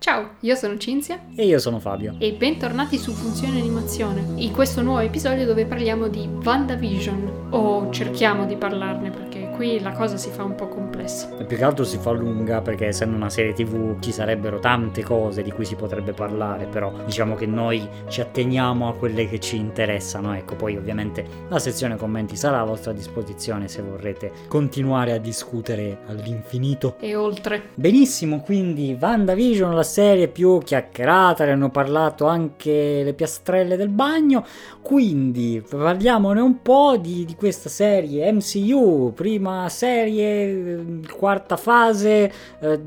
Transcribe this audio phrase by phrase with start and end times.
[0.00, 2.14] Ciao, io sono Cinzia E io sono Fabio.
[2.20, 8.46] e bentornati su Funzione Animazione, in questo nuovo episodio dove parliamo di WandaVision, o cerchiamo
[8.46, 10.97] di parlarne perché qui la cosa si fa un po' complessa.
[11.38, 15.02] E più che altro si fa lunga perché essendo una serie tv ci sarebbero tante
[15.02, 19.38] cose di cui si potrebbe parlare, però diciamo che noi ci atteniamo a quelle che
[19.38, 20.34] ci interessano.
[20.34, 26.00] Ecco, poi ovviamente la sezione commenti sarà a vostra disposizione se vorrete continuare a discutere
[26.08, 26.96] all'infinito.
[27.00, 27.70] E oltre.
[27.74, 34.44] Benissimo, quindi WandaVision, la serie più chiacchierata, ne hanno parlato anche le piastrelle del bagno,
[34.82, 42.80] quindi parliamone un po' di, di questa serie MCU, prima serie, quarta fase, eh,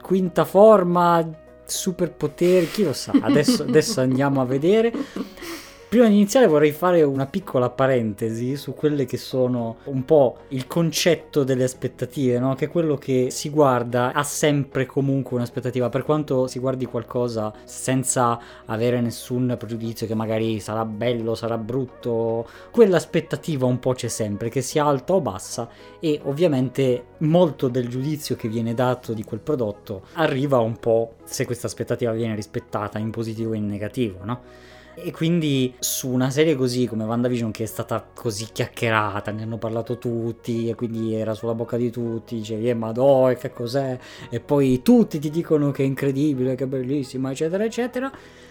[0.00, 1.28] quinta forma,
[1.64, 4.92] superpoteri, chi lo sa, adesso, adesso andiamo a vedere.
[5.92, 10.66] Prima di iniziare vorrei fare una piccola parentesi su quelle che sono un po' il
[10.66, 12.54] concetto delle aspettative, no?
[12.54, 18.40] che quello che si guarda ha sempre comunque un'aspettativa, per quanto si guardi qualcosa senza
[18.64, 24.62] avere nessun pregiudizio che magari sarà bello, sarà brutto, quell'aspettativa un po' c'è sempre, che
[24.62, 25.68] sia alta o bassa
[26.00, 31.44] e ovviamente molto del giudizio che viene dato di quel prodotto arriva un po' se
[31.44, 34.70] questa aspettativa viene rispettata in positivo o in negativo, no?
[34.94, 39.56] E quindi su una serie così come WandaVision che è stata così chiacchierata, ne hanno
[39.56, 43.98] parlato tutti e quindi era sulla bocca di tutti, dicevi eh madò e che cos'è?
[44.28, 48.10] E poi tutti ti dicono che è incredibile, che è bellissima, eccetera, eccetera.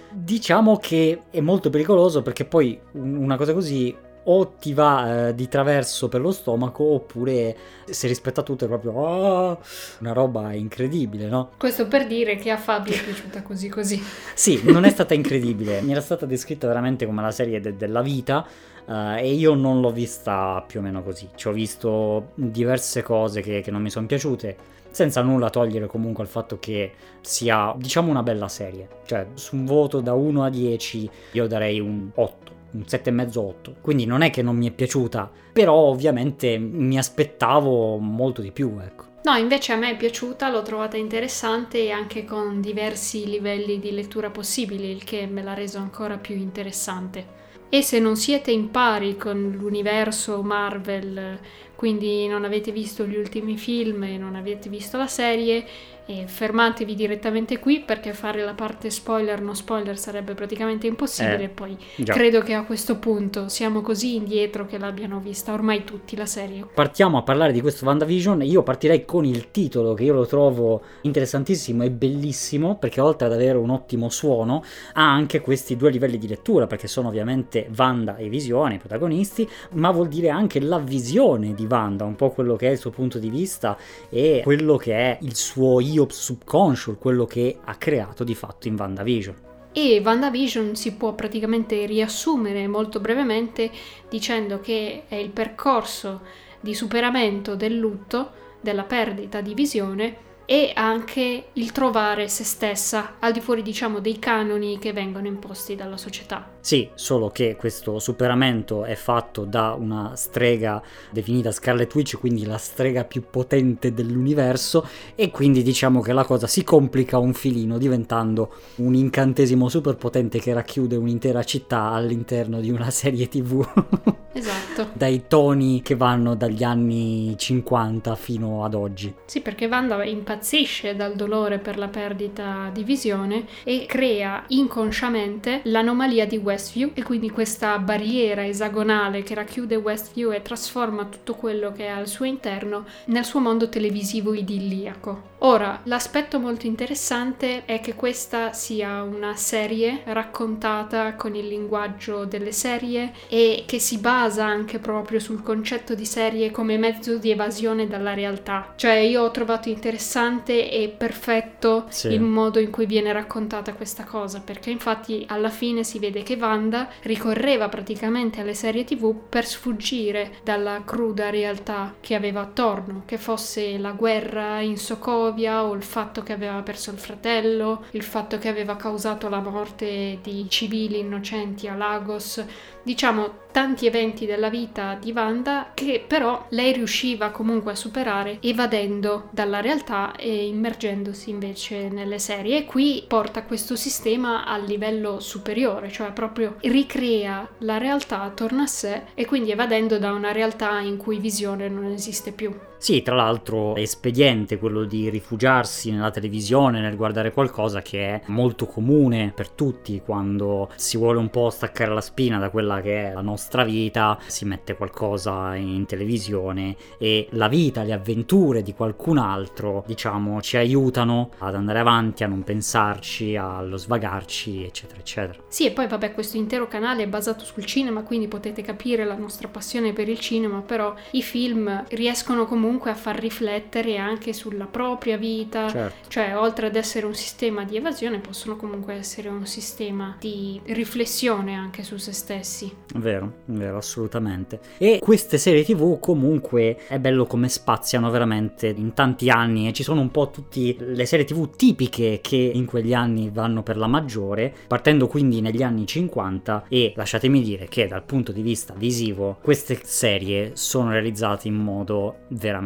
[0.09, 5.47] Diciamo che è molto pericoloso perché poi una cosa così o ti va eh, di
[5.47, 7.55] traverso per lo stomaco oppure
[7.85, 9.57] se rispetta tutto è proprio ah,
[9.99, 11.51] una roba incredibile, no?
[11.57, 14.01] Questo per dire che a Fabio è piaciuta così così.
[14.33, 18.01] Sì, non è stata incredibile, mi era stata descritta veramente come la serie de- della
[18.01, 18.45] vita
[18.85, 21.29] uh, e io non l'ho vista più o meno così.
[21.35, 24.55] Ci ho visto diverse cose che, che non mi sono piaciute,
[24.89, 28.87] senza nulla togliere comunque al fatto che sia, diciamo, una bella serie.
[29.05, 33.75] Cioè, su un voto da 1 a 10 io darei un 8 un 7,5-8.
[33.81, 38.77] Quindi non è che non mi è piaciuta, però ovviamente mi aspettavo molto di più,
[38.81, 39.09] ecco.
[39.23, 43.91] No, invece a me è piaciuta, l'ho trovata interessante e anche con diversi livelli di
[43.91, 47.39] lettura possibili, il che me l'ha reso ancora più interessante.
[47.69, 51.39] E se non siete in pari con l'universo Marvel,
[51.75, 55.65] quindi non avete visto gli ultimi film e non avete visto la serie,
[56.11, 61.43] e fermatevi direttamente qui perché fare la parte spoiler no spoiler sarebbe praticamente impossibile.
[61.43, 62.13] Eh, Poi già.
[62.13, 66.65] credo che a questo punto siamo così indietro che l'abbiano vista ormai tutti la serie.
[66.73, 68.41] Partiamo a parlare di questo WandaVision.
[68.43, 73.33] Io partirei con il titolo che io lo trovo interessantissimo e bellissimo perché oltre ad
[73.33, 78.17] avere un ottimo suono ha anche questi due livelli di lettura perché sono ovviamente Wanda
[78.17, 82.55] e Visione i protagonisti, ma vuol dire anche la visione di Wanda, un po' quello
[82.55, 83.77] che è il suo punto di vista
[84.09, 88.75] e quello che è il suo io subconscio, quello che ha creato di fatto in
[88.77, 89.35] WandaVision.
[89.73, 93.71] E WandaVision si può praticamente riassumere molto brevemente
[94.09, 96.21] dicendo che è il percorso
[96.59, 103.31] di superamento del lutto, della perdita di visione e anche il trovare se stessa al
[103.31, 106.45] di fuori diciamo dei canoni che vengono imposti dalla società.
[106.59, 112.57] Sì, solo che questo superamento è fatto da una strega definita Scarlet Witch, quindi la
[112.57, 114.85] strega più potente dell'universo
[115.15, 120.39] e quindi diciamo che la cosa si complica un filino diventando un incantesimo super potente
[120.39, 124.19] che racchiude un'intera città all'interno di una serie tv.
[124.33, 124.91] Esatto.
[124.93, 129.13] Dai toni che vanno dagli anni 50 fino ad oggi.
[129.25, 129.97] Sì, perché Wanda
[130.41, 137.03] impazzisce dal dolore per la perdita di visione e crea inconsciamente l'anomalia di Westview e
[137.03, 142.25] quindi questa barriera esagonale che racchiude Westview e trasforma tutto quello che è al suo
[142.25, 145.30] interno nel suo mondo televisivo idilliaco.
[145.43, 152.51] Ora, l'aspetto molto interessante è che questa sia una serie raccontata con il linguaggio delle
[152.51, 157.87] serie e che si basa anche proprio sul concetto di serie come mezzo di evasione
[157.87, 158.73] dalla realtà.
[158.75, 162.09] Cioè io ho trovato interessante e perfetto Sì.
[162.09, 166.37] il modo in cui viene raccontata questa cosa, perché infatti alla fine si vede che
[166.39, 173.17] Wanda ricorreva praticamente alle serie TV per sfuggire dalla cruda realtà che aveva attorno, che
[173.17, 178.37] fosse la guerra in Sokovia o il fatto che aveva perso il fratello, il fatto
[178.37, 182.43] che aveva causato la morte di civili innocenti a Lagos,
[182.83, 189.27] diciamo tanti eventi della vita di Wanda che però lei riusciva comunque a superare evadendo
[189.31, 195.91] dalla realtà e immergendosi invece nelle serie e qui porta questo sistema al livello superiore,
[195.91, 200.97] cioè proprio ricrea la realtà attorno a sé e quindi evadendo da una realtà in
[200.97, 202.53] cui visione non esiste più.
[202.81, 208.21] Sì, tra l'altro è espediente quello di rifugiarsi nella televisione, nel guardare qualcosa che è
[208.25, 213.09] molto comune per tutti quando si vuole un po' staccare la spina da quella che
[213.09, 218.73] è la nostra vita, si mette qualcosa in televisione e la vita, le avventure di
[218.73, 225.37] qualcun altro, diciamo, ci aiutano ad andare avanti, a non pensarci, allo svagarci, eccetera, eccetera.
[225.49, 229.15] Sì, e poi vabbè, questo intero canale è basato sul cinema, quindi potete capire la
[229.15, 234.31] nostra passione per il cinema, però i film riescono comunque comunque a far riflettere anche
[234.31, 236.09] sulla propria vita, Certo.
[236.09, 241.53] cioè oltre ad essere un sistema di evasione possono comunque essere un sistema di riflessione
[241.53, 242.73] anche su se stessi.
[242.95, 244.61] Vero, vero, assolutamente.
[244.77, 249.83] E queste serie TV comunque è bello come spaziano veramente in tanti anni e ci
[249.83, 253.87] sono un po' tutte le serie TV tipiche che in quegli anni vanno per la
[253.87, 259.39] maggiore, partendo quindi negli anni 50 e lasciatemi dire che dal punto di vista visivo
[259.41, 262.59] queste serie sono realizzate in modo veramente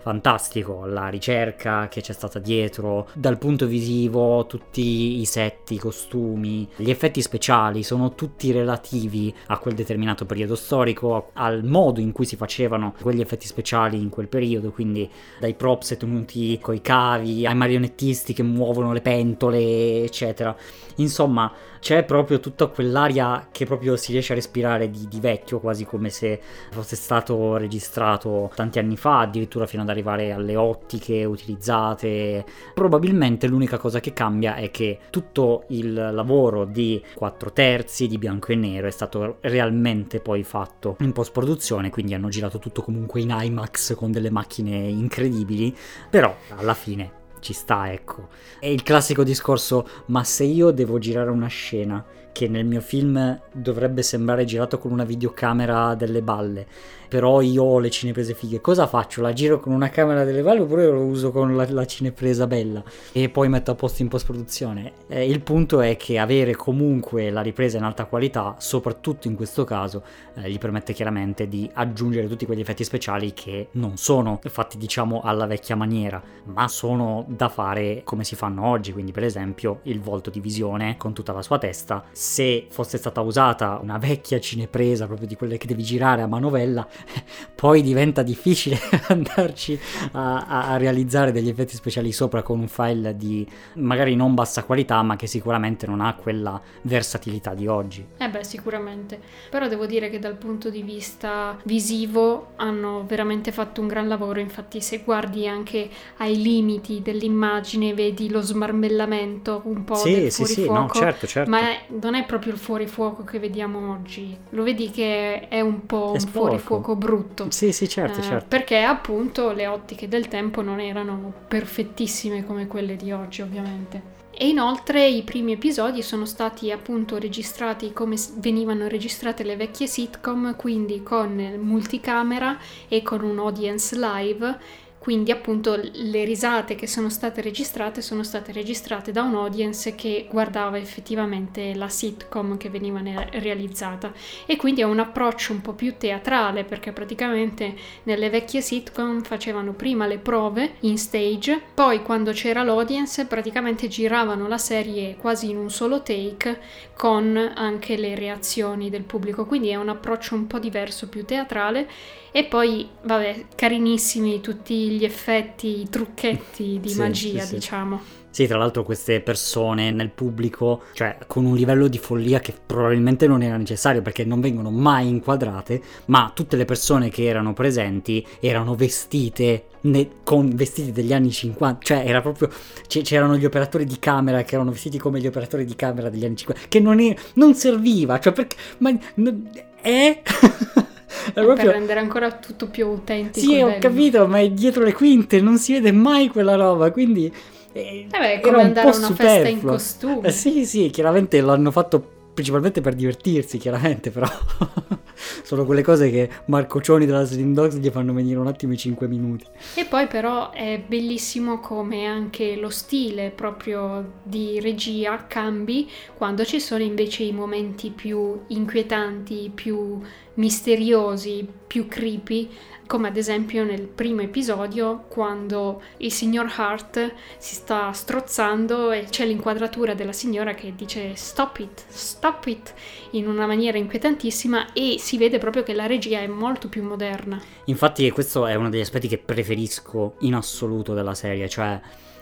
[0.00, 6.68] fantastico, la ricerca che c'è stata dietro, dal punto visivo tutti i set, i costumi,
[6.76, 12.24] gli effetti speciali sono tutti relativi a quel determinato periodo storico, al modo in cui
[12.24, 15.08] si facevano quegli effetti speciali in quel periodo, quindi
[15.38, 20.54] dai props tenuti coi cavi, ai marionettisti che muovono le pentole, eccetera.
[20.96, 25.84] Insomma, c'è proprio tutta quell'aria che proprio si riesce a respirare di, di vecchio, quasi
[25.84, 26.40] come se
[26.70, 32.44] fosse stato registrato tanti anni fa, addirittura fino ad arrivare alle ottiche utilizzate.
[32.74, 38.52] Probabilmente l'unica cosa che cambia è che tutto il lavoro di 4 terzi di bianco
[38.52, 43.20] e nero è stato realmente poi fatto in post produzione, quindi hanno girato tutto comunque
[43.20, 45.74] in IMAX con delle macchine incredibili,
[46.08, 48.28] però alla fine ci sta, ecco.
[48.58, 53.40] È il classico discorso, ma se io devo girare una scena che nel mio film
[53.52, 56.66] dovrebbe sembrare girato con una videocamera delle balle,
[57.10, 59.20] però io ho le cineprese fighe, cosa faccio?
[59.20, 62.84] La giro con una camera delle balle oppure lo uso con la, la cinepresa bella
[63.10, 64.92] e poi metto a posto in post produzione?
[65.08, 69.64] Eh, il punto è che avere comunque la ripresa in alta qualità, soprattutto in questo
[69.64, 70.04] caso,
[70.36, 75.20] eh, gli permette chiaramente di aggiungere tutti quegli effetti speciali che non sono fatti diciamo
[75.22, 80.00] alla vecchia maniera, ma sono da fare come si fanno oggi, quindi per esempio il
[80.00, 85.06] volto di visione con tutta la sua testa, se fosse stata usata una vecchia cinepresa
[85.06, 86.86] proprio di quelle che devi girare a manovella,
[87.54, 89.78] poi diventa difficile andarci
[90.12, 94.64] a, a- a realizzare degli effetti speciali sopra con un file di magari non bassa
[94.64, 98.06] qualità, ma che sicuramente non ha quella versatilità di oggi.
[98.16, 99.20] Eh beh, sicuramente.
[99.50, 104.40] Però devo dire che dal punto di vista visivo hanno veramente fatto un gran lavoro.
[104.40, 105.88] Infatti, se guardi anche
[106.18, 110.80] ai limiti dell'immagine, vedi lo smarmellamento un po' sì, del sì, sì, fuorifuoco.
[110.80, 111.50] no, certo, certo.
[111.50, 111.60] Ma
[112.00, 114.36] non è proprio il fuorifuoco che vediamo oggi.
[114.50, 116.80] Lo vedi che è un po' È un sporco.
[116.90, 117.50] Fuorifuoco brutto.
[117.50, 118.46] Sì, sì, certo, Eh, certo.
[118.48, 124.18] Perché appunto le ottiche del tempo non erano perfettissime come quelle di oggi, ovviamente.
[124.32, 130.56] E inoltre i primi episodi sono stati appunto registrati come venivano registrate le vecchie sitcom,
[130.56, 132.58] quindi con multicamera
[132.88, 134.58] e con un audience live.
[135.00, 140.28] Quindi appunto le risate che sono state registrate sono state registrate da un audience che
[140.30, 143.00] guardava effettivamente la sitcom che veniva
[143.30, 144.12] realizzata.
[144.44, 149.72] E quindi è un approccio un po' più teatrale perché praticamente nelle vecchie sitcom facevano
[149.72, 155.56] prima le prove in stage, poi quando c'era l'audience praticamente giravano la serie quasi in
[155.56, 156.60] un solo take
[156.94, 161.88] con anche le reazioni del pubblico, quindi è un approccio un po' diverso, più teatrale.
[162.32, 168.00] E poi vabbè, carinissimi tutti gli effetti, i trucchetti di Sì, magia, sì, diciamo.
[168.32, 173.26] Sì, tra l'altro queste persone nel pubblico, cioè con un livello di follia che probabilmente
[173.26, 178.24] non era necessario perché non vengono mai inquadrate, ma tutte le persone che erano presenti
[178.38, 182.48] erano vestite ne- con vestiti degli anni 50, cioè era proprio
[182.86, 186.24] c- c'erano gli operatori di camera che erano vestiti come gli operatori di camera degli
[186.24, 189.50] anni 50, che non, è- non serviva, cioè perché ma n-
[189.82, 190.22] è
[191.32, 193.52] È Per proprio rendere ancora tutto più autentico.
[193.52, 193.78] sì, ho bello.
[193.78, 197.32] capito, ma è dietro le quinte, non si vede mai quella roba, quindi...
[197.72, 199.64] Eh, Eh beh, è come andare a una festa in superfluo.
[199.64, 200.28] costume.
[200.28, 204.26] Eh, sì, sì, chiaramente l'hanno fatto principalmente per divertirsi, chiaramente, però
[205.42, 208.76] sono quelle cose che Marco Cioni della Slim Dogs gli fanno venire un attimo i
[208.78, 209.46] 5 minuti.
[209.72, 216.60] E poi però è bellissimo come anche lo stile proprio di regia cambi quando ci
[216.60, 220.00] sono invece i momenti più inquietanti, più
[220.34, 222.48] misteriosi, più creepy,
[222.90, 229.24] come ad esempio nel primo episodio quando il signor Hart si sta strozzando e c'è
[229.26, 232.74] l'inquadratura della signora che dice stop it, stop it
[233.10, 237.40] in una maniera inquietantissima e si vede proprio che la regia è molto più moderna.
[237.66, 241.80] Infatti questo è uno degli aspetti che preferisco in assoluto della serie, cioè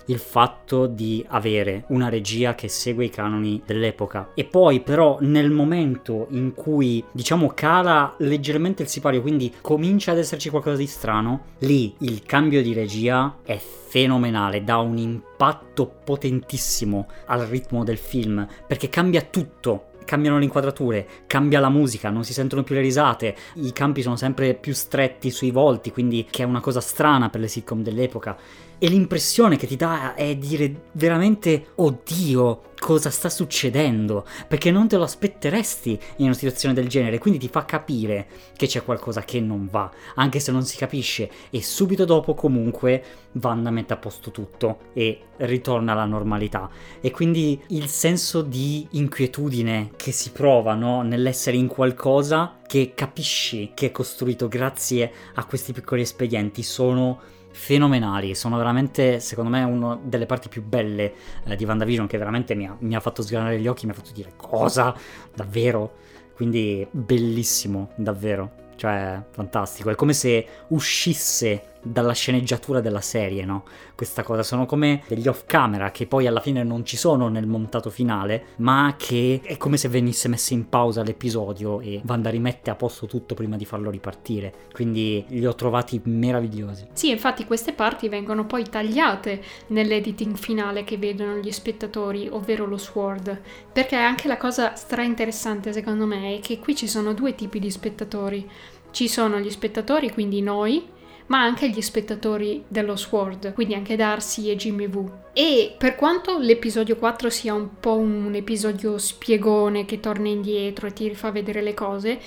[0.09, 4.31] il fatto di avere una regia che segue i canoni dell'epoca.
[4.35, 10.19] E poi però nel momento in cui diciamo cala leggermente il sipario quindi comincia ad
[10.19, 17.09] esserci qualcosa di strano lì il cambio di regia è fenomenale dà un impatto potentissimo
[17.27, 19.85] al ritmo del film perché cambia tutto.
[20.09, 24.17] Cambiano le inquadrature, cambia la musica, non si sentono più le risate, i campi sono
[24.17, 28.35] sempre più stretti sui volti, quindi che è una cosa strana per le sitcom dell'epoca
[28.79, 34.25] e l'impressione che ti dà è dire veramente oddio cosa sta succedendo?
[34.47, 37.19] Perché non te lo aspetteresti in una situazione del genere.
[37.19, 41.29] Quindi ti fa capire che c'è qualcosa che non va anche se non si capisce.
[41.51, 46.71] E subito dopo comunque Wanda mette a posto tutto e ritorna alla normalità.
[47.01, 51.03] E quindi il senso di inquietudine che si prova no?
[51.03, 58.35] nell'essere in qualcosa che capisci che è costruito grazie a questi piccoli espedienti sono fenomenali,
[58.37, 61.13] sono veramente secondo me una delle parti più belle
[61.45, 63.95] eh, di WandaVision che veramente mi ha, mi ha fatto sgranare gli occhi, mi ha
[63.95, 64.95] fatto dire cosa?
[65.35, 65.97] Davvero?
[66.35, 73.65] Quindi bellissimo, davvero cioè fantastico, è come se uscisse dalla sceneggiatura della serie, no?
[73.95, 77.47] Questa cosa sono come degli off camera che poi alla fine non ci sono nel
[77.47, 82.71] montato finale, ma che è come se venisse messo in pausa l'episodio e Wanda rimette
[82.71, 84.53] a posto tutto prima di farlo ripartire.
[84.73, 86.87] Quindi li ho trovati meravigliosi.
[86.93, 92.79] Sì, infatti queste parti vengono poi tagliate nell'editing finale che vedono gli spettatori, ovvero lo
[92.79, 93.41] Sword,
[93.73, 97.59] perché anche la cosa stra interessante secondo me è che qui ci sono due tipi
[97.59, 98.49] di spettatori.
[98.91, 100.83] Ci sono gli spettatori, quindi noi,
[101.29, 105.27] ma anche gli spettatori dello Sword, quindi anche Darcy e Jimmy Woo.
[105.33, 110.93] E per quanto l'episodio 4 sia un po' un episodio spiegone che torna indietro e
[110.93, 112.21] ti rifà vedere le cose,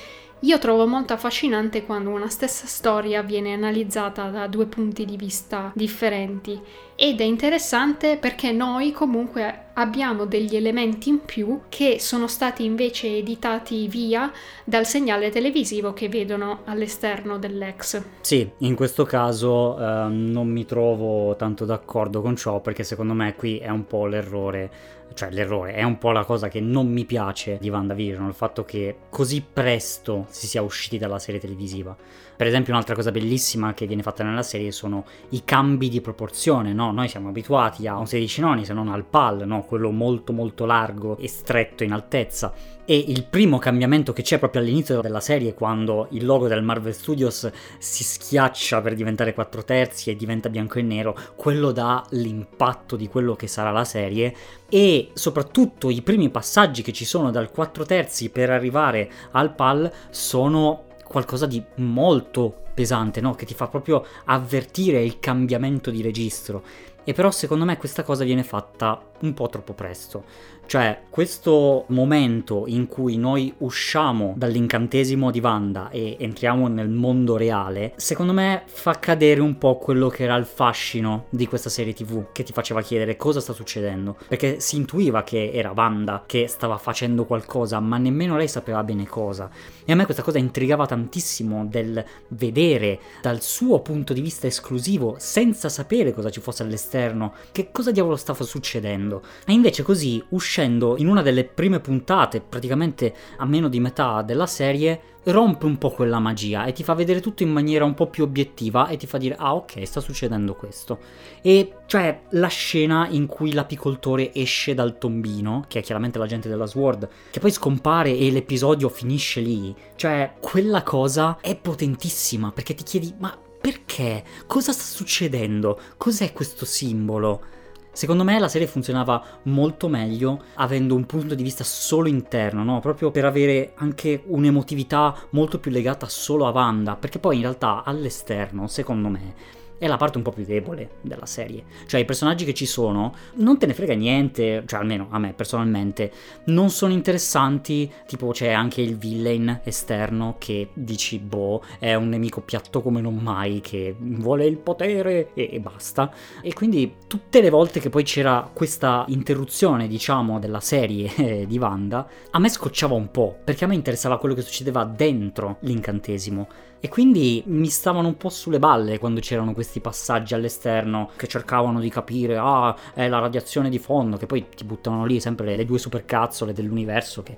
[0.44, 5.72] io trovo molto affascinante quando una stessa storia viene analizzata da due punti di vista
[5.76, 6.60] differenti
[6.96, 13.18] ed è interessante perché noi comunque abbiamo degli elementi in più che sono stati invece
[13.18, 14.32] editati via
[14.64, 18.04] dal segnale televisivo che vedono all'esterno dell'ex.
[18.22, 23.36] Sì, in questo caso eh, non mi trovo tanto d'accordo con ciò perché secondo me
[23.36, 27.06] qui è un po' l'errore cioè l'errore, è un po' la cosa che non mi
[27.06, 31.96] piace di WandaVision, il fatto che così presto si sia usciti dalla serie televisiva.
[32.42, 36.74] Per esempio un'altra cosa bellissima che viene fatta nella serie sono i cambi di proporzione,
[36.74, 36.92] no?
[36.92, 39.62] Noi siamo abituati a un 16 noni se non al PAL, no?
[39.62, 42.52] Quello molto molto largo e stretto in altezza.
[42.84, 46.96] E il primo cambiamento che c'è proprio all'inizio della serie, quando il logo del Marvel
[46.96, 52.96] Studios si schiaccia per diventare 4 terzi e diventa bianco e nero, quello dà l'impatto
[52.96, 54.36] di quello che sarà la serie
[54.68, 59.92] e soprattutto i primi passaggi che ci sono dal 4 terzi per arrivare al PAL
[60.10, 63.36] sono qualcosa di molto pesante, no?
[63.36, 66.64] Che ti fa proprio avvertire il cambiamento di registro.
[67.04, 70.24] E però secondo me questa cosa viene fatta un po' troppo presto.
[70.72, 77.92] Cioè, questo momento in cui noi usciamo dall'incantesimo di Wanda e entriamo nel mondo reale,
[77.98, 82.28] secondo me fa cadere un po' quello che era il fascino di questa serie TV,
[82.32, 84.16] che ti faceva chiedere cosa sta succedendo.
[84.30, 89.06] Perché si intuiva che era Wanda che stava facendo qualcosa, ma nemmeno lei sapeva bene
[89.06, 89.50] cosa.
[89.84, 95.16] E a me questa cosa intrigava tantissimo del vedere dal suo punto di vista esclusivo,
[95.20, 99.22] senza sapere cosa ci fosse all'esterno, che cosa diavolo stava succedendo.
[99.46, 104.22] E invece così, uscendo uscendo in una delle prime puntate, praticamente a meno di metà
[104.22, 107.94] della serie, rompe un po' quella magia e ti fa vedere tutto in maniera un
[107.94, 110.98] po' più obiettiva e ti fa dire ah ok sta succedendo questo
[111.44, 116.66] e cioè la scena in cui l'apicoltore esce dal tombino che è chiaramente l'agente della
[116.66, 122.82] Sword che poi scompare e l'episodio finisce lì cioè quella cosa è potentissima perché ti
[122.84, 124.24] chiedi ma perché?
[124.48, 125.80] Cosa sta succedendo?
[125.98, 127.61] Cos'è questo simbolo?
[127.94, 132.80] Secondo me la serie funzionava molto meglio avendo un punto di vista solo interno, no?
[132.80, 137.84] Proprio per avere anche un'emotività molto più legata solo a Wanda, perché poi in realtà
[137.84, 139.34] all'esterno, secondo me,
[139.82, 141.64] è la parte un po' più debole della serie.
[141.88, 145.34] Cioè i personaggi che ci sono non te ne frega niente, cioè almeno a me
[145.34, 146.12] personalmente,
[146.46, 152.42] non sono interessanti, tipo c'è anche il villain esterno che dici boh, è un nemico
[152.42, 156.14] piatto come non mai, che vuole il potere e, e basta.
[156.44, 161.58] E quindi tutte le volte che poi c'era questa interruzione, diciamo, della serie eh, di
[161.58, 166.70] Wanda, a me scocciava un po', perché a me interessava quello che succedeva dentro l'incantesimo.
[166.84, 171.80] E quindi mi stavano un po' sulle balle quando c'erano questi passaggi all'esterno che cercavano
[171.80, 175.58] di capire, ah, è la radiazione di fondo, che poi ti buttavano lì sempre le,
[175.58, 177.38] le due supercazzole dell'universo che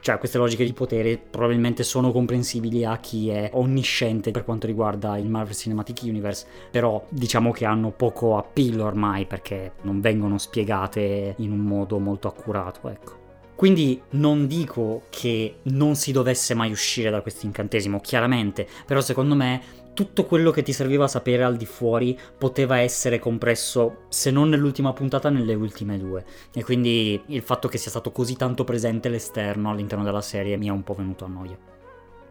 [0.00, 5.16] cioè queste logiche di potere probabilmente sono comprensibili a chi è onnisciente per quanto riguarda
[5.16, 11.34] il Marvel Cinematic Universe, però diciamo che hanno poco appeal ormai perché non vengono spiegate
[11.38, 13.23] in un modo molto accurato, ecco.
[13.54, 19.34] Quindi non dico che non si dovesse mai uscire da questo incantesimo, chiaramente, però secondo
[19.34, 24.32] me tutto quello che ti serviva a sapere al di fuori poteva essere compresso, se
[24.32, 26.24] non nell'ultima puntata, nelle ultime due.
[26.52, 30.66] E quindi il fatto che sia stato così tanto presente l'esterno all'interno della serie mi
[30.66, 31.56] è un po' venuto a noia.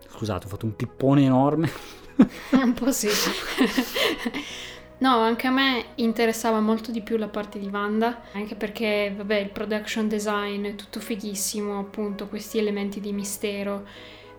[0.09, 1.71] Scusate, ho fatto un pippone enorme.
[2.51, 3.07] un po' sì.
[5.03, 9.35] No, anche a me interessava molto di più la parte di Wanda, anche perché, vabbè,
[9.35, 13.85] il production design è tutto fighissimo, appunto, questi elementi di mistero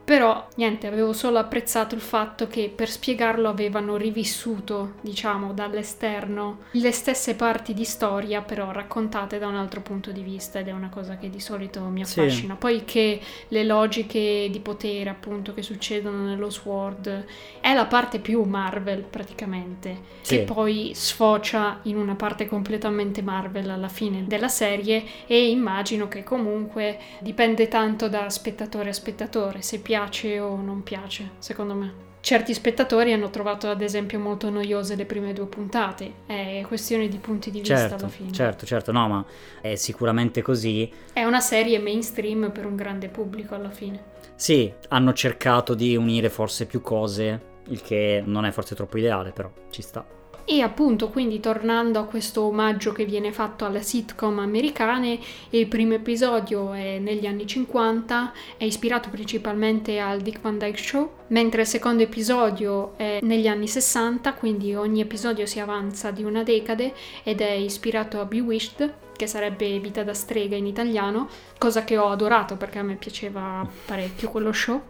[0.05, 6.93] però niente, avevo solo apprezzato il fatto che per spiegarlo avevano rivissuto, diciamo, dall'esterno le
[6.93, 10.91] stesse parti di storia, però raccontate da un altro punto di vista ed è una
[10.91, 12.53] cosa che di solito mi affascina.
[12.53, 12.59] Sì.
[12.59, 13.19] Poi che
[13.49, 17.25] le logiche di potere, appunto, che succedono nello Sword
[17.61, 20.37] è la parte più Marvel praticamente, sì.
[20.37, 26.23] che poi sfocia in una parte completamente Marvel alla fine della serie e immagino che
[26.23, 32.13] comunque dipende tanto da spettatore a spettatore, se piace piace o non piace, secondo me.
[32.19, 37.19] Certi spettatori hanno trovato ad esempio molto noiose le prime due puntate, è questione di
[37.19, 38.33] punti di vista certo, alla fine.
[38.33, 39.25] Certo, certo, no, ma
[39.61, 40.91] è sicuramente così.
[41.13, 44.03] È una serie mainstream per un grande pubblico alla fine.
[44.35, 49.31] Sì, hanno cercato di unire forse più cose, il che non è forse troppo ideale,
[49.31, 50.05] però ci sta.
[50.47, 55.19] E appunto, quindi tornando a questo omaggio che viene fatto alle sitcom americane,
[55.51, 61.11] il primo episodio è negli anni 50, è ispirato principalmente al Dick Van Dyke Show,
[61.29, 66.43] mentre il secondo episodio è negli anni 60, quindi ogni episodio si avanza di una
[66.43, 71.97] decade ed è ispirato a Bewitched, che sarebbe Vita da strega in italiano, cosa che
[71.97, 74.83] ho adorato perché a me piaceva parecchio quello show.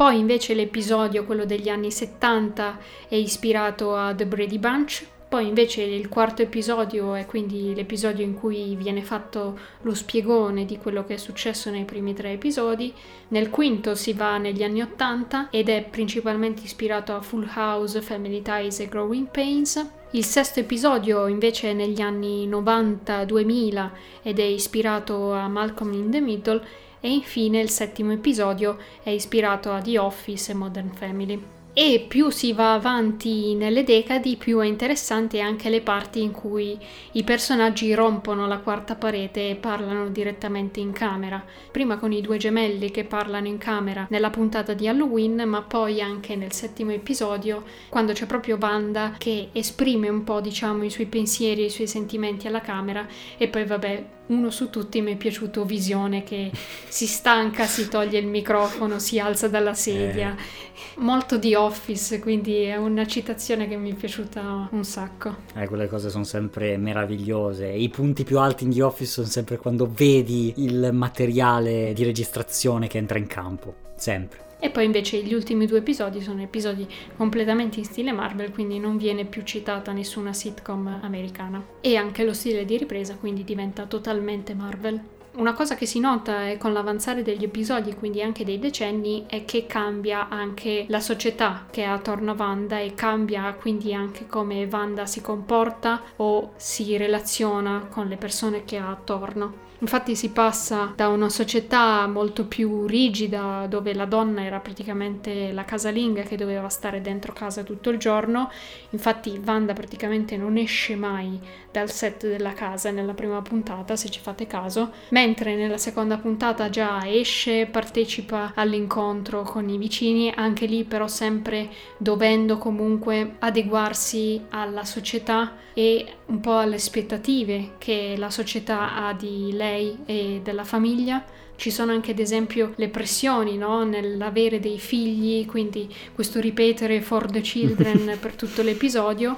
[0.00, 5.06] Poi invece l'episodio, quello degli anni 70, è ispirato a The Brady Bunch.
[5.28, 10.78] Poi invece il quarto episodio è quindi l'episodio in cui viene fatto lo spiegone di
[10.78, 12.94] quello che è successo nei primi tre episodi.
[13.28, 18.40] Nel quinto si va negli anni 80 ed è principalmente ispirato a Full House, Family
[18.40, 19.86] Ties e Growing Pains.
[20.12, 23.90] Il sesto episodio invece è negli anni 90-2000
[24.22, 29.72] ed è ispirato a Malcolm in the Middle e infine il settimo episodio è ispirato
[29.72, 31.42] a The Office e Modern Family.
[31.72, 36.76] E più si va avanti nelle decadi, più è interessante anche le parti in cui
[37.12, 41.42] i personaggi rompono la quarta parete e parlano direttamente in camera.
[41.70, 46.02] Prima con i due gemelli che parlano in camera nella puntata di Halloween, ma poi
[46.02, 51.06] anche nel settimo episodio, quando c'è proprio Wanda che esprime un po', diciamo, i suoi
[51.06, 53.06] pensieri e i suoi sentimenti alla camera
[53.38, 56.50] e poi vabbè uno su tutti mi è piaciuto Visione che
[56.88, 60.34] si stanca, si toglie il microfono, si alza dalla sedia.
[60.34, 60.68] Eh.
[61.00, 65.36] Molto di Office, quindi è una citazione che mi è piaciuta un sacco.
[65.54, 67.68] Eh, quelle cose sono sempre meravigliose.
[67.68, 72.86] I punti più alti in The Office sono sempre quando vedi il materiale di registrazione
[72.86, 73.74] che entra in campo.
[73.96, 74.49] Sempre.
[74.60, 78.98] E poi invece gli ultimi due episodi sono episodi completamente in stile Marvel, quindi non
[78.98, 81.64] viene più citata nessuna sitcom americana.
[81.80, 85.00] E anche lo stile di ripresa quindi diventa totalmente Marvel.
[85.32, 89.44] Una cosa che si nota è con l'avanzare degli episodi, quindi anche dei decenni, è
[89.44, 94.68] che cambia anche la società che è attorno a Wanda e cambia quindi anche come
[94.70, 99.68] Wanda si comporta o si relaziona con le persone che ha attorno.
[99.80, 105.64] Infatti si passa da una società molto più rigida dove la donna era praticamente la
[105.64, 108.50] casalinga che doveva stare dentro casa tutto il giorno.
[108.90, 111.40] Infatti Wanda praticamente non esce mai
[111.70, 116.68] dal set della casa nella prima puntata, se ci fate caso, mentre nella seconda puntata
[116.68, 124.84] già esce, partecipa all'incontro con i vicini, anche lì però sempre dovendo comunque adeguarsi alla
[124.84, 131.24] società e un po' alle aspettative che la società ha di lei e della famiglia.
[131.54, 133.84] Ci sono anche ad esempio le pressioni no?
[133.84, 139.36] nell'avere dei figli, quindi questo ripetere for the children per tutto l'episodio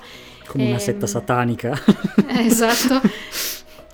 [0.52, 1.72] Come una setta satanica.
[2.28, 3.00] esatto.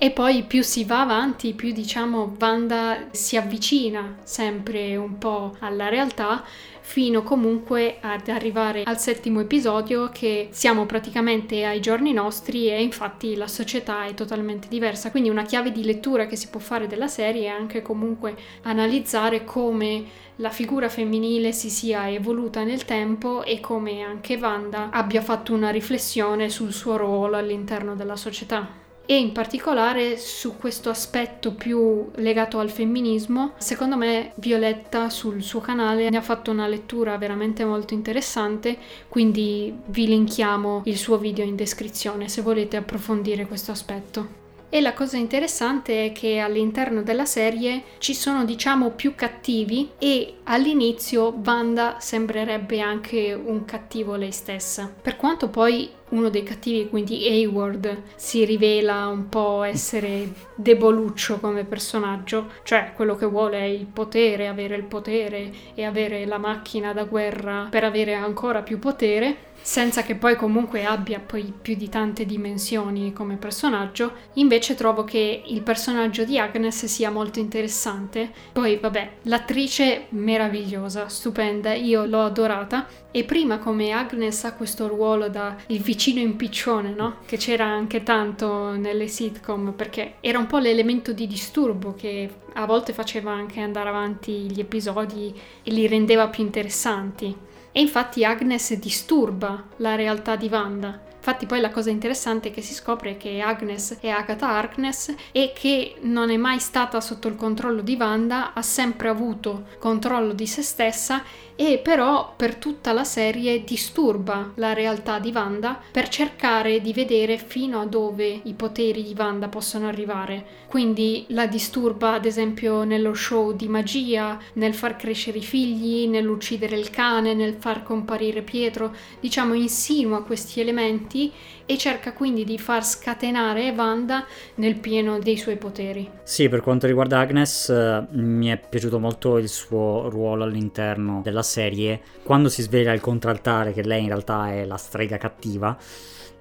[0.00, 5.88] E poi più si va avanti, più diciamo Wanda si avvicina sempre un po' alla
[5.88, 6.44] realtà
[6.88, 13.36] fino comunque ad arrivare al settimo episodio che siamo praticamente ai giorni nostri e infatti
[13.36, 15.10] la società è totalmente diversa.
[15.10, 19.44] Quindi una chiave di lettura che si può fare della serie è anche comunque analizzare
[19.44, 20.02] come
[20.36, 25.68] la figura femminile si sia evoluta nel tempo e come anche Wanda abbia fatto una
[25.68, 32.58] riflessione sul suo ruolo all'interno della società e in particolare su questo aspetto più legato
[32.58, 37.94] al femminismo, secondo me Violetta sul suo canale ne ha fatto una lettura veramente molto
[37.94, 38.76] interessante,
[39.08, 44.46] quindi vi linkiamo il suo video in descrizione se volete approfondire questo aspetto.
[44.68, 50.40] E la cosa interessante è che all'interno della serie ci sono diciamo più cattivi e
[50.44, 54.92] all'inizio Wanda sembrerebbe anche un cattivo lei stessa.
[55.00, 61.64] Per quanto poi uno dei cattivi, quindi Hayward, si rivela un po' essere deboluccio come
[61.64, 66.92] personaggio, cioè quello che vuole è il potere, avere il potere e avere la macchina
[66.92, 71.88] da guerra per avere ancora più potere senza che poi comunque abbia poi più di
[71.88, 74.12] tante dimensioni come personaggio.
[74.34, 78.30] Invece trovo che il personaggio di Agnes sia molto interessante.
[78.52, 85.28] Poi vabbè, l'attrice meravigliosa, stupenda, io l'ho adorata e prima come Agnes ha questo ruolo
[85.28, 87.16] da il vicino impiccione, no?
[87.24, 92.66] Che c'era anche tanto nelle sitcom perché era un po' l'elemento di disturbo che a
[92.66, 97.34] volte faceva anche andare avanti gli episodi e li rendeva più interessanti.
[97.72, 101.06] E infatti Agnes disturba la realtà di Wanda.
[101.28, 105.52] Infatti poi la cosa interessante è che si scopre che Agnes è Agatha Harkness e
[105.54, 110.46] che non è mai stata sotto il controllo di Wanda, ha sempre avuto controllo di
[110.46, 111.22] se stessa
[111.60, 117.36] e però per tutta la serie disturba la realtà di Wanda per cercare di vedere
[117.36, 120.66] fino a dove i poteri di Wanda possono arrivare.
[120.68, 126.76] Quindi la disturba ad esempio nello show di magia, nel far crescere i figli, nell'uccidere
[126.76, 131.32] il cane, nel far comparire Pietro, diciamo insinua questi elementi
[131.70, 136.10] e cerca quindi di far scatenare Wanda nel pieno dei suoi poteri.
[136.22, 141.42] Sì, per quanto riguarda Agnes, eh, mi è piaciuto molto il suo ruolo all'interno della
[141.42, 142.00] serie.
[142.22, 145.76] Quando si sveglia il contraltare che lei in realtà è la strega cattiva,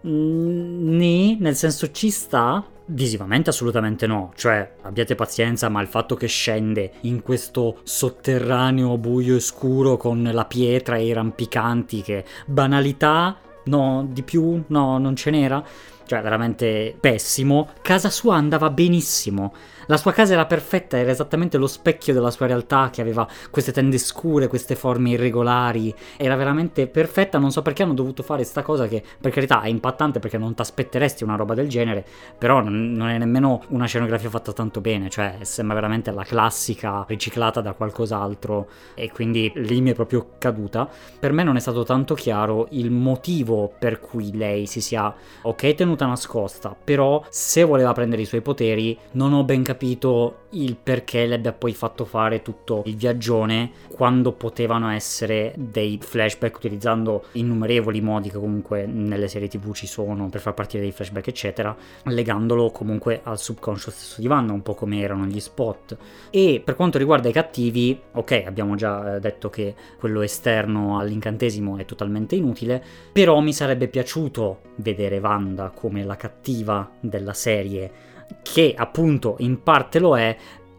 [0.08, 6.16] mm, Né, nel senso ci sta, Visivamente assolutamente no, cioè abbiate pazienza, ma il fatto
[6.16, 12.24] che scende in questo sotterraneo buio e scuro con la pietra e i rampicanti, che
[12.46, 13.36] banalità
[13.68, 15.64] no, di più, no, non ce n'era.
[16.06, 17.70] Cioè, veramente pessimo.
[17.82, 19.54] Casa sua andava benissimo.
[19.90, 23.72] La sua casa era perfetta, era esattamente lo specchio della sua realtà, che aveva queste
[23.72, 25.96] tende scure, queste forme irregolari.
[26.18, 27.38] Era veramente perfetta.
[27.38, 30.54] Non so perché hanno dovuto fare questa cosa che, per carità, è impattante perché non
[30.54, 32.06] ti aspetteresti una roba del genere.
[32.38, 35.10] Però non è nemmeno una scenografia fatta tanto bene.
[35.10, 38.68] Cioè, sembra veramente la classica riciclata da qualcos'altro.
[38.94, 40.90] E quindi lì mi è proprio caduta.
[41.18, 45.76] Per me non è stato tanto chiaro il motivo per cui lei si sia, ok,
[45.76, 46.76] tenuta nascosta.
[46.84, 51.36] Però se voleva prendere i suoi poteri, non ho ben capito capito il perché le
[51.36, 58.32] abbia poi fatto fare tutto il viaggione quando potevano essere dei flashback utilizzando innumerevoli modi
[58.32, 63.22] che comunque nelle serie tv ci sono per far partire dei flashback eccetera legandolo comunque
[63.24, 65.96] al subconscio stesso di Vanna un po' come erano gli spot.
[66.32, 71.78] E per quanto riguarda i cattivi ok abbiamo già eh, detto che quello esterno all'incantesimo
[71.78, 78.74] è totalmente inutile però mi sarebbe piaciuto vedere Wanda come la cattiva della serie che
[78.76, 80.36] appunto in parte lo è,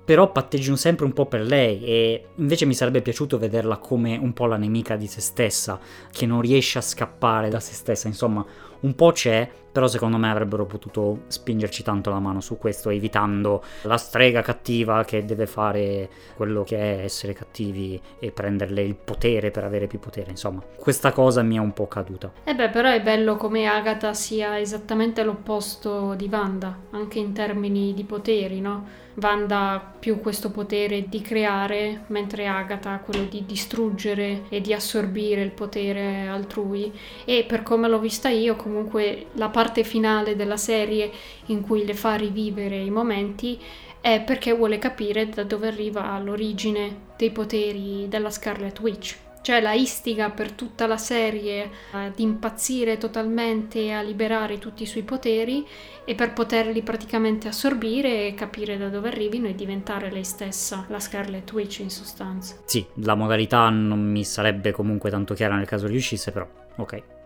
[0.08, 4.32] però patteggiano sempre un po' per lei e invece mi sarebbe piaciuto vederla come un
[4.32, 5.78] po' la nemica di se stessa,
[6.10, 8.44] che non riesce a scappare da se stessa, insomma,
[8.80, 13.62] un po' c'è, però secondo me avrebbero potuto spingerci tanto la mano su questo, evitando
[13.82, 19.50] la strega cattiva che deve fare quello che è essere cattivi e prenderle il potere
[19.50, 20.62] per avere più potere, insomma.
[20.76, 22.32] Questa cosa mi è un po' caduta.
[22.44, 27.32] E eh beh, però è bello come Agatha sia esattamente l'opposto di Wanda, anche in
[27.32, 29.06] termini di poteri, no?
[29.20, 34.72] Wanda ha più questo potere di creare, mentre Agatha ha quello di distruggere e di
[34.72, 36.92] assorbire il potere altrui.
[37.24, 41.10] E per come l'ho vista io, comunque la parte finale della serie
[41.46, 43.58] in cui le fa rivivere i momenti
[44.00, 49.72] è perché vuole capire da dove arriva l'origine dei poteri della Scarlet Witch cioè la
[49.72, 55.66] istiga per tutta la serie ad impazzire totalmente e a liberare tutti i suoi poteri
[56.04, 61.00] e per poterli praticamente assorbire e capire da dove arrivino e diventare lei stessa la
[61.00, 62.56] Scarlet Witch in sostanza.
[62.64, 67.17] Sì, la modalità non mi sarebbe comunque tanto chiara nel caso riuscisse, però ok.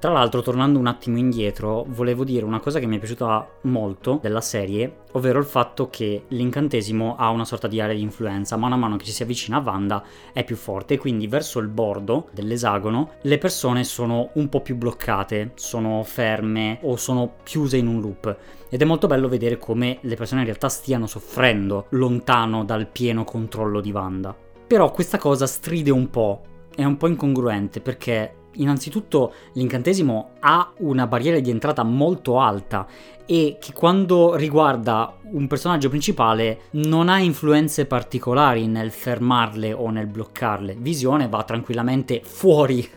[0.00, 4.18] Tra l'altro, tornando un attimo indietro, volevo dire una cosa che mi è piaciuta molto
[4.22, 8.76] della serie, ovvero il fatto che l'incantesimo ha una sorta di area di influenza, mano
[8.76, 12.28] a mano che ci si avvicina a Wanda è più forte, quindi verso il bordo
[12.32, 18.00] dell'esagono le persone sono un po' più bloccate, sono ferme o sono chiuse in un
[18.00, 18.34] loop.
[18.70, 23.24] Ed è molto bello vedere come le persone in realtà stiano soffrendo lontano dal pieno
[23.24, 24.34] controllo di Wanda.
[24.66, 26.40] Però questa cosa stride un po',
[26.74, 32.86] è un po' incongruente perché Innanzitutto l'incantesimo ha una barriera di entrata molto alta
[33.24, 40.08] e che quando riguarda un personaggio principale non ha influenze particolari nel fermarle o nel
[40.08, 40.76] bloccarle.
[40.78, 42.88] Visione va tranquillamente fuori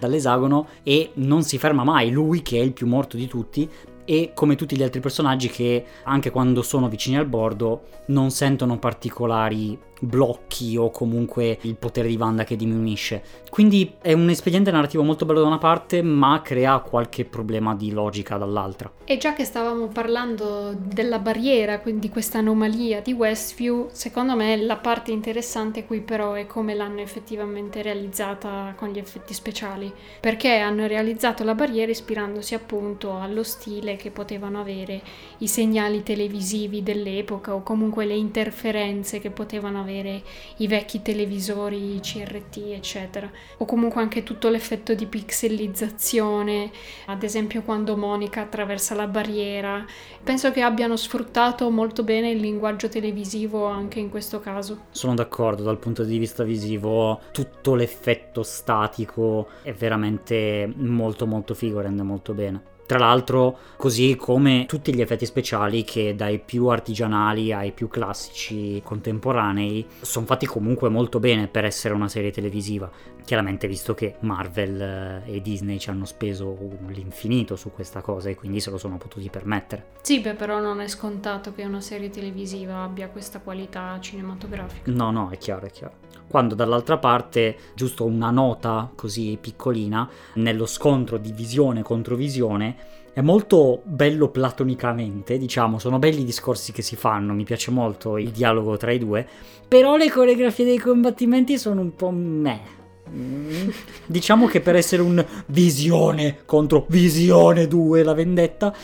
[0.00, 3.68] dall'esagono e non si ferma mai, lui che è il più morto di tutti
[4.04, 8.78] e come tutti gli altri personaggi che anche quando sono vicini al bordo non sentono
[8.78, 13.22] particolari blocchi o comunque il potere di Wanda che diminuisce.
[13.48, 17.92] Quindi è un espediente narrativo molto bello da una parte, ma crea qualche problema di
[17.92, 18.90] logica dall'altra.
[19.04, 24.76] E già che stavamo parlando della barriera, quindi questa anomalia di Westview, secondo me la
[24.76, 30.86] parte interessante qui però è come l'hanno effettivamente realizzata con gli effetti speciali, perché hanno
[30.86, 35.00] realizzato la barriera ispirandosi appunto allo stile che potevano avere
[35.38, 40.22] i segnali televisivi dell'epoca o comunque le interferenze che potevano avere avere
[40.56, 43.30] i vecchi televisori CRT, eccetera.
[43.58, 46.70] O comunque anche tutto l'effetto di pixelizzazione,
[47.06, 49.84] ad esempio quando Monica attraversa la barriera.
[50.22, 54.84] Penso che abbiano sfruttato molto bene il linguaggio televisivo anche in questo caso.
[54.90, 61.80] Sono d'accordo, dal punto di vista visivo tutto l'effetto statico è veramente molto molto figo,
[61.80, 62.70] rende molto bene.
[62.92, 68.82] Tra l'altro, così come tutti gli effetti speciali che dai più artigianali ai più classici
[68.84, 72.90] contemporanei sono fatti comunque molto bene per essere una serie televisiva.
[73.24, 76.56] Chiaramente visto che Marvel eh, e Disney ci hanno speso
[76.88, 79.86] l'infinito su questa cosa e quindi se lo sono potuti permettere.
[80.02, 84.90] Sì, beh, però non è scontato che una serie televisiva abbia questa qualità cinematografica.
[84.90, 90.64] No, no, è chiaro, è chiaro quando dall'altra parte, giusto una nota così piccolina, nello
[90.64, 92.74] scontro di visione contro visione,
[93.12, 98.16] è molto bello platonicamente, diciamo, sono belli i discorsi che si fanno, mi piace molto
[98.16, 99.28] il dialogo tra i due,
[99.68, 102.80] però le coreografie dei combattimenti sono un po' meh.
[103.12, 103.68] Mm.
[104.06, 108.74] Diciamo che per essere un visione contro visione 2, la vendetta,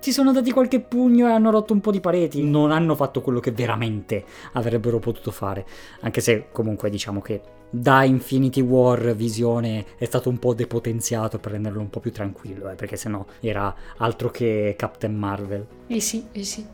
[0.00, 2.42] si sono dati qualche pugno e hanno rotto un po' di pareti.
[2.42, 5.66] Non hanno fatto quello che veramente avrebbero potuto fare.
[6.00, 11.52] Anche se comunque diciamo che da Infinity War Visione è stato un po' depotenziato per
[11.52, 15.66] renderlo un po' più tranquillo, eh, perché sennò era altro che Captain Marvel.
[15.86, 16.66] Eh sì, eh sì.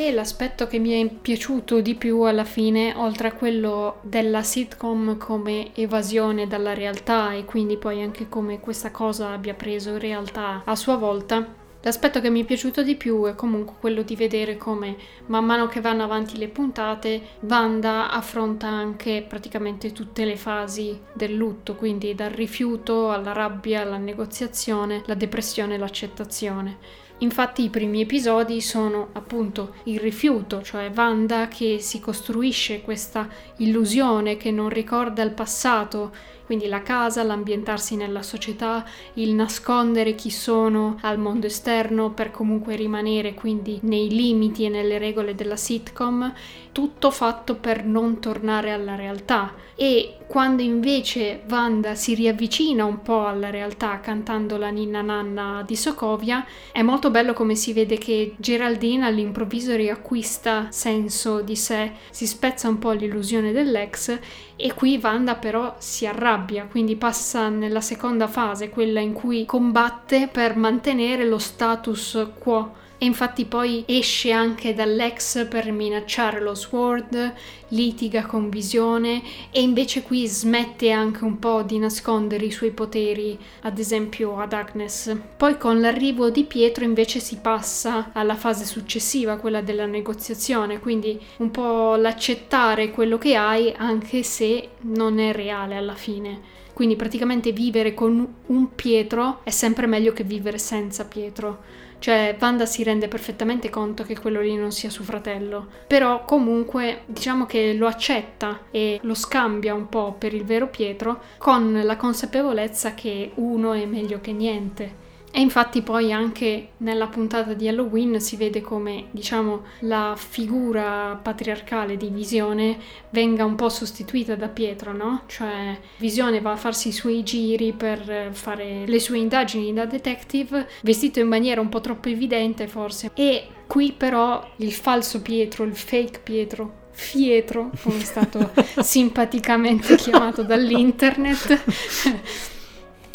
[0.00, 5.18] E l'aspetto che mi è piaciuto di più alla fine, oltre a quello della sitcom
[5.18, 10.76] come evasione dalla realtà e quindi poi anche come questa cosa abbia preso realtà a
[10.76, 14.96] sua volta, L'aspetto che mi è piaciuto di più è comunque quello di vedere come
[15.26, 21.34] man mano che vanno avanti le puntate, Wanda affronta anche praticamente tutte le fasi del
[21.34, 27.06] lutto, quindi dal rifiuto alla rabbia, alla negoziazione, la depressione l'accettazione.
[27.18, 34.36] Infatti i primi episodi sono appunto il rifiuto, cioè Wanda che si costruisce questa illusione
[34.36, 36.12] che non ricorda il passato
[36.48, 38.82] quindi la casa, l'ambientarsi nella società,
[39.14, 44.96] il nascondere chi sono al mondo esterno per comunque rimanere quindi nei limiti e nelle
[44.96, 46.32] regole della sitcom,
[46.72, 49.52] tutto fatto per non tornare alla realtà.
[49.80, 55.76] E quando invece Wanda si riavvicina un po' alla realtà cantando la ninna nanna di
[55.76, 62.26] Sokovia, è molto bello come si vede che Geraldine all'improvviso riacquista senso di sé, si
[62.26, 64.18] spezza un po' l'illusione dell'ex
[64.56, 70.26] e qui Wanda però si arrabbia, quindi passa nella seconda fase, quella in cui combatte
[70.26, 77.32] per mantenere lo status quo e infatti poi esce anche dall'ex per minacciare lo Sword,
[77.68, 83.38] litiga con Visione e invece qui smette anche un po' di nascondere i suoi poteri,
[83.62, 85.16] ad esempio ad Agnes.
[85.36, 91.20] Poi con l'arrivo di Pietro invece si passa alla fase successiva, quella della negoziazione, quindi
[91.36, 96.56] un po' l'accettare quello che hai anche se non è reale alla fine.
[96.72, 102.64] Quindi praticamente vivere con un Pietro è sempre meglio che vivere senza Pietro cioè, Wanda
[102.66, 107.74] si rende perfettamente conto che quello lì non sia suo fratello, però comunque diciamo che
[107.74, 113.32] lo accetta e lo scambia un po' per il vero Pietro con la consapevolezza che
[113.34, 115.06] uno è meglio che niente.
[115.38, 121.96] E infatti poi anche nella puntata di Halloween si vede come, diciamo, la figura patriarcale
[121.96, 122.76] di Visione
[123.10, 125.22] venga un po' sostituita da Pietro, no?
[125.26, 130.68] Cioè Visione va a farsi i suoi giri per fare le sue indagini da detective,
[130.82, 133.12] vestito in maniera un po' troppo evidente forse.
[133.14, 138.50] E qui però il falso Pietro, il fake Pietro, Fietro, come è stato
[138.82, 141.62] simpaticamente chiamato dall'internet,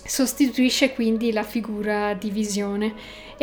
[0.05, 2.93] sostituisce quindi la figura di visione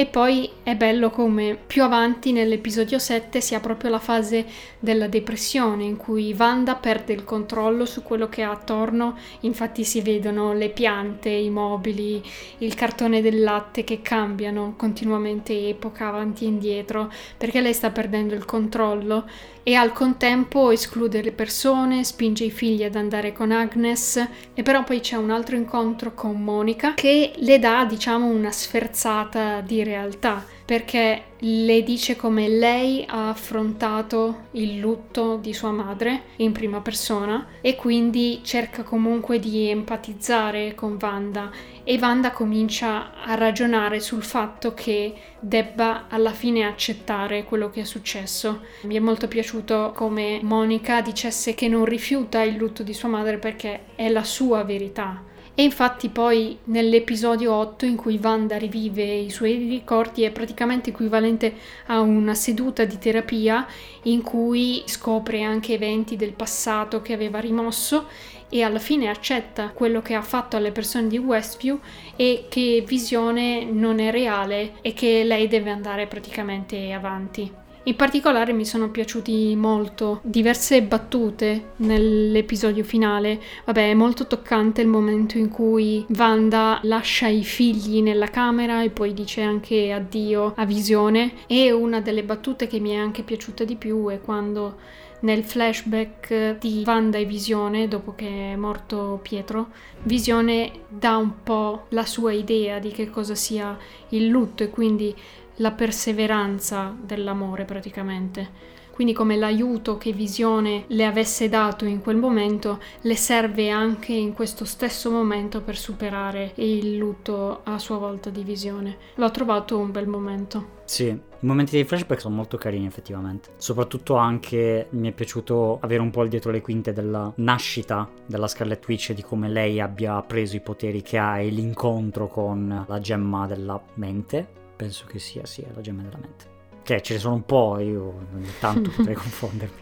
[0.01, 4.47] e poi è bello come più avanti nell'episodio 7 sia proprio la fase
[4.79, 10.01] della depressione in cui Wanda perde il controllo su quello che ha attorno, infatti si
[10.01, 12.23] vedono le piante, i mobili,
[12.59, 18.35] il cartone del latte che cambiano continuamente epoca avanti e indietro perché lei sta perdendo
[18.35, 19.27] il controllo.
[19.63, 24.27] E al contempo esclude le persone, spinge i figli ad andare con Agnes.
[24.55, 29.61] E però poi c'è un altro incontro con Monica che le dà diciamo una sferzata
[29.61, 36.53] di realtà perché le dice come lei ha affrontato il lutto di sua madre in
[36.53, 41.51] prima persona e quindi cerca comunque di empatizzare con Wanda
[41.83, 47.85] e Wanda comincia a ragionare sul fatto che debba alla fine accettare quello che è
[47.85, 48.61] successo.
[48.83, 53.39] Mi è molto piaciuto come Monica dicesse che non rifiuta il lutto di sua madre
[53.39, 55.25] perché è la sua verità
[55.61, 61.55] e infatti poi nell'episodio 8 in cui Wanda rivive i suoi ricordi è praticamente equivalente
[61.89, 63.67] a una seduta di terapia
[64.05, 68.07] in cui scopre anche eventi del passato che aveva rimosso
[68.49, 71.79] e alla fine accetta quello che ha fatto alle persone di Westview
[72.17, 77.60] e che visione non è reale e che lei deve andare praticamente avanti.
[77.85, 83.41] In particolare mi sono piaciuti molto diverse battute nell'episodio finale.
[83.65, 88.91] Vabbè, è molto toccante il momento in cui Wanda lascia i figli nella camera e
[88.91, 91.33] poi dice anche addio a Visione.
[91.47, 94.77] E una delle battute che mi è anche piaciuta di più è quando
[95.21, 99.69] nel flashback di Wanda e Visione, dopo che è morto Pietro,
[100.03, 103.77] Visione dà un po' la sua idea di che cosa sia
[104.11, 105.15] il lutto e quindi
[105.61, 108.79] la perseveranza dell'amore praticamente.
[108.91, 114.35] Quindi come l'aiuto che Visione le avesse dato in quel momento le serve anche in
[114.35, 118.99] questo stesso momento per superare il lutto a sua volta di Visione.
[119.15, 120.79] L'ho trovato un bel momento.
[120.85, 123.53] Sì, i momenti dei flashback sono molto carini effettivamente.
[123.57, 128.49] Soprattutto anche mi è piaciuto avere un po' il dietro le quinte della nascita della
[128.49, 132.85] Scarlet Witch e di come lei abbia preso i poteri che ha e l'incontro con
[132.87, 136.45] la gemma della mente penso che sia, sia la gemma della mente.
[136.83, 139.81] Che ce ne sono un po', io ogni tanto potrei confondermi.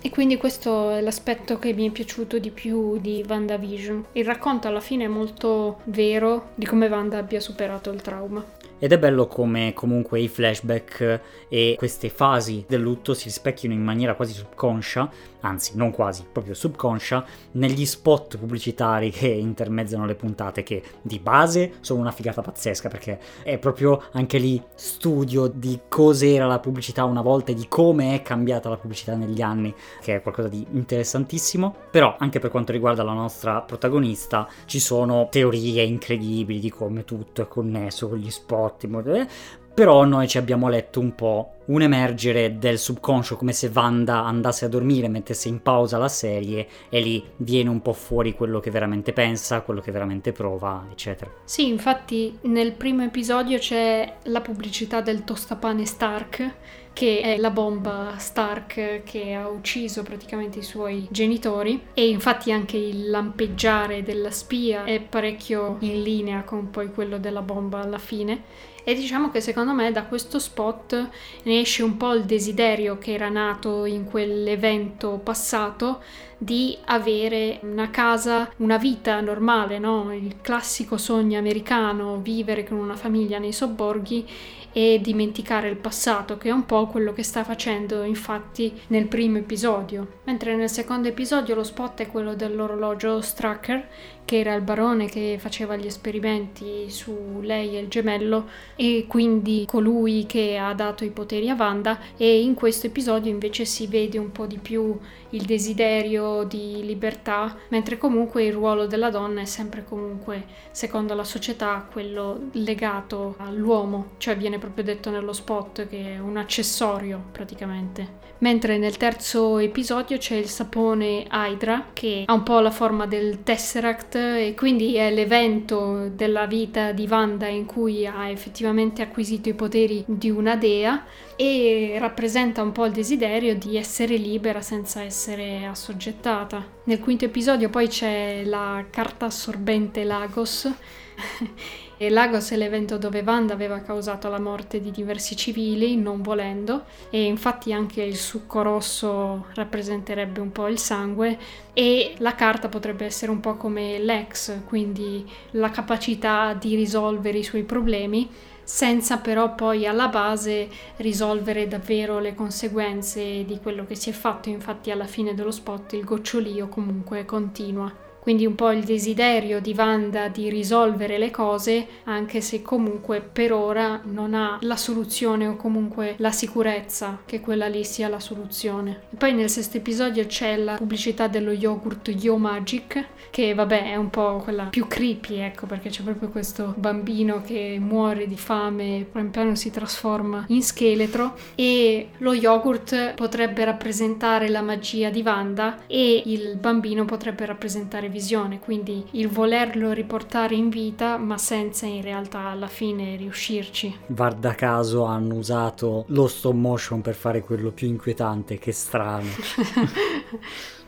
[0.00, 4.04] E quindi questo è l'aspetto che mi è piaciuto di più di WandaVision.
[4.12, 8.44] Il racconto alla fine è molto vero di come Wanda abbia superato il trauma.
[8.78, 13.82] Ed è bello come comunque i flashback e queste fasi del lutto si rispecchiano in
[13.82, 15.10] maniera quasi subconscia,
[15.40, 21.74] anzi non quasi, proprio subconscia, negli spot pubblicitari che intermezzano le puntate, che di base
[21.80, 27.22] sono una figata pazzesca perché è proprio anche lì studio di cos'era la pubblicità una
[27.22, 31.74] volta e di come è cambiata la pubblicità negli anni, che è qualcosa di interessantissimo.
[31.90, 37.42] Però anche per quanto riguarda la nostra protagonista ci sono teorie incredibili di come tutto
[37.42, 39.02] è connesso con gli spot ottimo.
[39.04, 39.26] Eh?
[39.74, 44.66] Però noi ci abbiamo letto un po' un emergere del subconscio come se Wanda andasse
[44.66, 48.70] a dormire, mettesse in pausa la serie e lì viene un po' fuori quello che
[48.70, 51.28] veramente pensa, quello che veramente prova, eccetera.
[51.42, 56.54] Sì, infatti nel primo episodio c'è la pubblicità del tostapane Stark
[56.94, 62.78] che è la bomba Stark che ha ucciso praticamente i suoi genitori e infatti anche
[62.78, 68.72] il lampeggiare della spia è parecchio in linea con poi quello della bomba alla fine
[68.86, 71.08] e diciamo che secondo me da questo spot
[71.44, 76.02] ne esce un po' il desiderio che era nato in quell'evento passato
[76.36, 80.12] di avere una casa, una vita normale, no?
[80.14, 84.28] il classico sogno americano, vivere con una famiglia nei sobborghi
[84.76, 89.38] e dimenticare il passato, che è un po' quello che sta facendo infatti nel primo
[89.38, 90.20] episodio.
[90.24, 93.88] Mentre nel secondo episodio lo spot è quello dell'orologio Strucker,
[94.24, 99.64] che era il barone che faceva gli esperimenti su lei e il gemello e quindi
[99.66, 104.18] colui che ha dato i poteri a Wanda e in questo episodio invece si vede
[104.18, 104.98] un po' di più
[105.30, 111.24] il desiderio di libertà, mentre comunque il ruolo della donna è sempre comunque, secondo la
[111.24, 118.22] società, quello legato all'uomo, cioè viene proprio detto nello spot che è un accessorio praticamente.
[118.38, 123.42] Mentre nel terzo episodio c'è il sapone Hydra che ha un po' la forma del
[123.42, 129.54] Tesseract e quindi è l'evento della vita di Wanda in cui ha effettivamente acquisito i
[129.54, 131.04] poteri di una dea
[131.36, 136.64] e rappresenta un po' il desiderio di essere libera senza essere assoggettata.
[136.84, 140.70] Nel quinto episodio poi c'è la carta assorbente Lagos
[141.96, 146.84] E Lagos è l'evento dove Wanda aveva causato la morte di diversi civili non volendo
[147.08, 151.38] e infatti anche il succo rosso rappresenterebbe un po' il sangue
[151.72, 157.44] e la carta potrebbe essere un po' come l'ex, quindi la capacità di risolvere i
[157.44, 158.28] suoi problemi
[158.64, 164.48] senza però poi alla base risolvere davvero le conseguenze di quello che si è fatto.
[164.48, 169.74] Infatti alla fine dello spot il gocciolio comunque continua quindi un po' il desiderio di
[169.76, 175.56] Wanda di risolvere le cose, anche se comunque per ora non ha la soluzione o
[175.56, 179.02] comunque la sicurezza che quella lì sia la soluzione.
[179.12, 183.96] E poi nel sesto episodio c'è la pubblicità dello yogurt Yo Magic, che vabbè è
[183.96, 189.00] un po' quella più creepy, ecco, perché c'è proprio questo bambino che muore di fame
[189.00, 195.20] e pian piano si trasforma in scheletro e lo yogurt potrebbe rappresentare la magia di
[195.20, 201.84] Wanda e il bambino potrebbe rappresentare visione, quindi il volerlo riportare in vita ma senza
[201.86, 203.98] in realtà alla fine riuscirci.
[204.06, 209.28] Guarda caso hanno usato lo stop motion per fare quello più inquietante, che strano.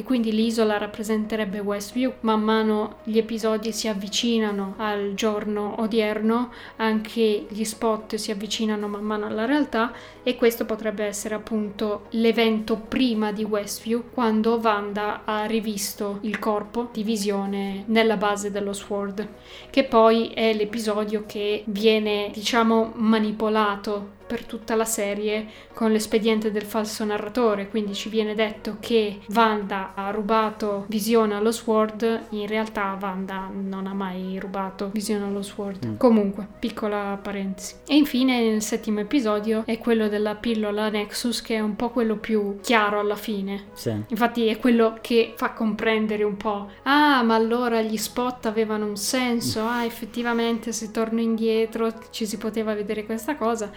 [0.00, 2.14] e quindi l'isola rappresenterebbe Westview.
[2.20, 9.02] Man mano gli episodi si avvicinano al giorno odierno, anche gli spot si avvicinano man
[9.02, 9.92] mano alla realtà
[10.22, 16.88] e questo potrebbe essere appunto l'evento prima di Westview, quando Wanda ha rivisto il corpo
[16.90, 19.28] di visione nella base dello Sword,
[19.68, 26.62] che poi è l'episodio che viene diciamo manipolato per tutta la serie con l'espediente del
[26.62, 32.96] falso narratore, quindi ci viene detto che Wanda ha rubato Visione allo Sword, in realtà
[33.00, 35.84] Wanda non ha mai rubato Visione allo Sword.
[35.84, 35.96] Mm.
[35.96, 37.74] Comunque, piccola parentesi.
[37.88, 42.14] E infine nel settimo episodio è quello della pillola Nexus che è un po' quello
[42.14, 43.64] più chiaro alla fine.
[43.72, 43.92] Sì.
[44.06, 48.96] Infatti è quello che fa comprendere un po', ah ma allora gli spot avevano un
[48.96, 53.72] senso, ah effettivamente se torno indietro ci si poteva vedere questa cosa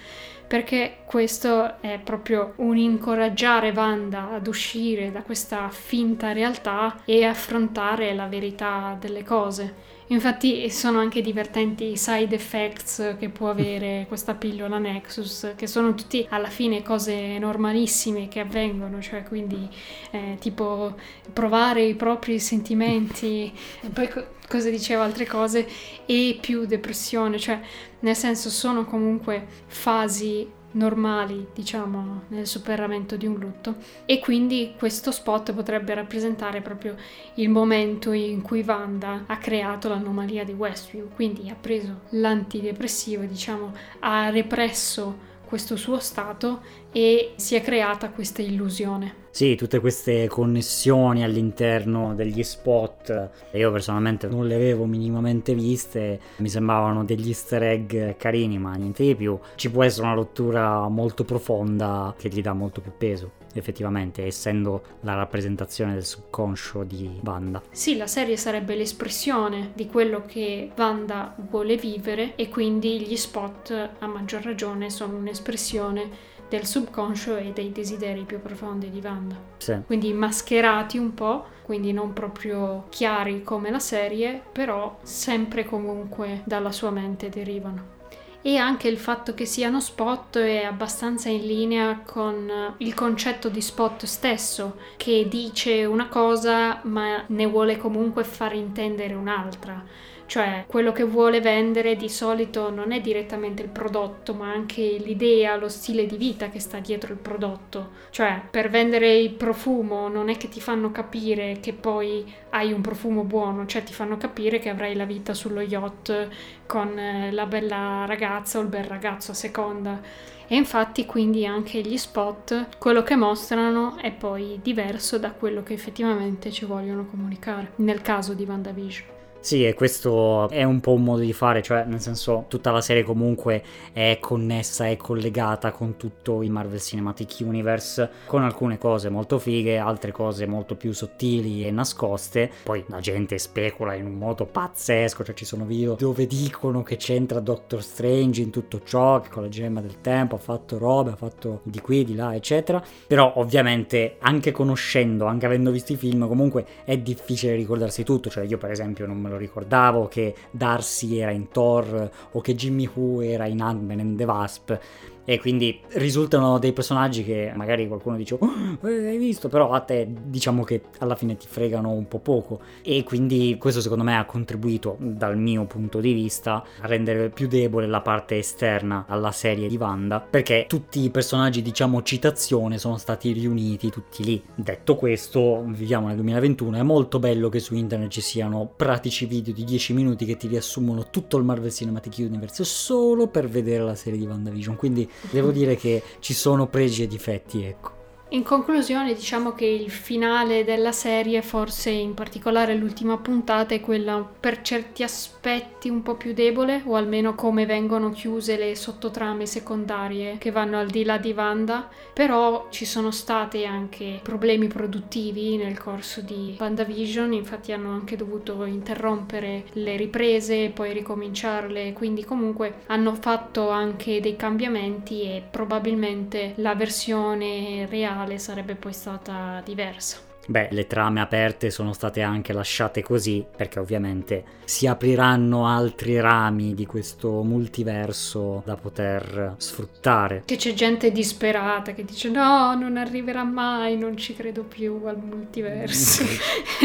[0.47, 8.13] perché questo è proprio un incoraggiare Wanda ad uscire da questa finta realtà e affrontare
[8.13, 9.92] la verità delle cose.
[10.08, 15.93] Infatti sono anche divertenti i side effects che può avere questa pillola Nexus, che sono
[15.93, 19.68] tutti alla fine cose normalissime che avvengono, cioè quindi
[20.12, 20.95] eh, tipo
[21.32, 23.51] provare i propri sentimenti,
[23.82, 25.68] e poi co- cosa diceva altre cose,
[26.06, 27.60] e più depressione, cioè
[28.01, 33.76] nel senso sono comunque fasi normali, diciamo, nel superamento di un lutto.
[34.05, 36.95] E quindi questo spot potrebbe rappresentare proprio
[37.36, 43.74] il momento in cui Wanda ha creato l'anomalia di Westview, quindi ha preso l'antidepressivo, diciamo,
[43.99, 49.22] ha represso questo suo stato e si è creata questa illusione.
[49.30, 56.49] Sì, tutte queste connessioni all'interno degli spot, io personalmente non le avevo minimamente viste, mi
[56.49, 59.38] sembravano degli easter egg carini, ma niente di più.
[59.54, 64.84] Ci può essere una rottura molto profonda che gli dà molto più peso effettivamente, essendo
[65.01, 67.62] la rappresentazione del subconscio di Wanda.
[67.72, 73.89] Sì, la serie sarebbe l'espressione di quello che Wanda vuole vivere e quindi gli spot
[73.99, 79.36] a maggior ragione sono un'espressione del subconscio e dei desideri più profondi di Wanda.
[79.58, 79.76] Sì.
[79.86, 86.72] Quindi mascherati un po', quindi non proprio chiari come la serie, però sempre comunque dalla
[86.72, 88.01] sua mente derivano
[88.45, 93.61] e anche il fatto che siano spot è abbastanza in linea con il concetto di
[93.61, 99.81] spot stesso, che dice una cosa ma ne vuole comunque far intendere un'altra.
[100.26, 105.55] Cioè, quello che vuole vendere di solito non è direttamente il prodotto, ma anche l'idea,
[105.57, 107.91] lo stile di vita che sta dietro il prodotto.
[108.09, 112.82] Cioè, per vendere il profumo non è che ti fanno capire che poi hai un
[112.82, 116.30] profumo buono, cioè ti fanno capire che avrai la vita sullo yacht
[116.65, 120.01] con eh, la bella ragazza o il bel ragazzo a seconda.
[120.47, 125.74] E infatti quindi anche gli spot, quello che mostrano è poi diverso da quello che
[125.74, 129.22] effettivamente ci vogliono comunicare, nel caso di WandaVision.
[129.43, 132.79] Sì, e questo è un po' un modo di fare, cioè nel senso tutta la
[132.79, 139.09] serie comunque è connessa, è collegata con tutto il Marvel Cinematic Universe, con alcune cose
[139.09, 142.49] molto fighe, altre cose molto più sottili e nascoste.
[142.63, 146.95] Poi la gente specula in un modo pazzesco, cioè ci sono video dove dicono che
[146.95, 151.11] c'entra Doctor Strange in tutto ciò, che con la gemma del tempo ha fatto robe,
[151.11, 152.81] ha fatto di qui, di là, eccetera.
[153.05, 158.45] Però ovviamente anche conoscendo, anche avendo visto i film, comunque è difficile ricordarsi tutto, cioè
[158.45, 162.55] io per esempio non me lo lo ricordavo che Darcy era in Thor o che
[162.55, 164.77] Jimmy Who era in Ant-Man and the Wasp
[165.26, 168.49] e quindi risultano dei personaggi che magari qualcuno dice oh,
[168.82, 169.47] hai visto?
[169.47, 172.59] Però a te diciamo che alla fine ti fregano un po' poco.
[172.82, 177.47] E quindi questo secondo me ha contribuito dal mio punto di vista a rendere più
[177.47, 182.97] debole la parte esterna alla serie di Wanda perché tutti i personaggi diciamo citazione sono
[182.97, 184.43] stati riuniti tutti lì.
[184.55, 189.53] Detto questo viviamo nel 2021 è molto bello che su internet ci siano pratici video
[189.53, 193.95] di 10 minuti che ti riassumono tutto il Marvel Cinematic Universe solo per vedere la
[193.95, 194.76] serie di WandaVision.
[194.76, 197.92] Quindi devo dire che ci sono pregi e difetti, ecco.
[198.34, 204.27] In conclusione, diciamo che il finale della serie, forse in particolare l'ultima puntata, è quella
[204.39, 210.39] per certi aspetti un po' più debole, o almeno come vengono chiuse le sottotrame secondarie
[210.39, 211.88] che vanno al di là di Wanda.
[212.11, 218.63] Però ci sono stati anche problemi produttivi nel corso di WandaVision, infatti hanno anche dovuto
[218.65, 226.53] interrompere le riprese e poi ricominciarle, quindi comunque hanno fatto anche dei cambiamenti e probabilmente
[226.55, 230.32] la versione reale finale sarebbe poi stata diversa.
[230.45, 236.74] Beh, le trame aperte sono state anche lasciate così perché ovviamente si apriranno altri rami
[236.74, 240.43] di questo multiverso da poter sfruttare.
[240.43, 245.17] Che c'è gente disperata che dice no, non arriverà mai, non ci credo più al
[245.17, 246.26] multiverso.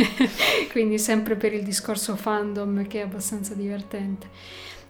[0.70, 4.28] Quindi sempre per il discorso fandom che è abbastanza divertente.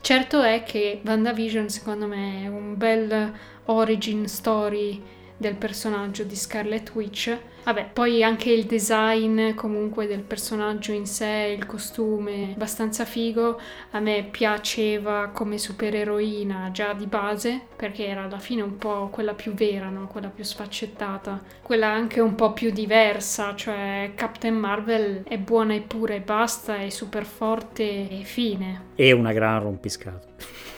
[0.02, 3.32] Certo è che WandaVision secondo me è un bel
[3.64, 7.38] origin story del personaggio di Scarlet Witch.
[7.64, 13.60] Vabbè, poi anche il design comunque del personaggio in sé, il costume, abbastanza figo.
[13.90, 19.34] A me piaceva come supereroina già di base, perché era alla fine un po' quella
[19.34, 20.06] più vera, no?
[20.06, 25.82] quella più sfaccettata, quella anche un po' più diversa, cioè Captain Marvel è buona e
[25.82, 28.86] pura e basta, è super forte e fine.
[28.94, 30.28] E una gran rompiscato.